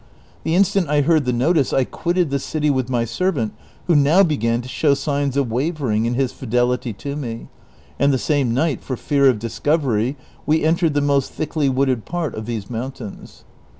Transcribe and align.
The 0.43 0.55
instant 0.55 0.89
I 0.89 1.01
heard 1.01 1.25
the 1.25 1.31
notice 1.31 1.71
I 1.73 1.83
quitted 1.83 2.31
the 2.31 2.39
city 2.39 2.71
with 2.71 2.89
my 2.89 3.05
servant, 3.05 3.53
who 3.85 3.95
now 3.95 4.23
began 4.23 4.63
to 4.63 4.67
show 4.67 4.95
signs 4.95 5.37
of 5.37 5.51
wavering 5.51 6.07
in 6.07 6.15
his 6.15 6.31
fidelity 6.31 6.91
to 6.93 7.15
me, 7.15 7.49
and 7.99 8.11
the 8.11 8.17
same 8.17 8.51
night, 8.51 8.81
for 8.81 8.97
fear 8.97 9.29
of 9.29 9.37
discovery, 9.37 10.17
we 10.47 10.63
entered 10.63 10.95
the 10.95 11.01
most 11.01 11.31
thickly 11.33 11.69
wooded 11.69 12.03
part 12.05 12.33
of 12.33 12.47
these 12.47 12.67
mountains. 12.67 13.43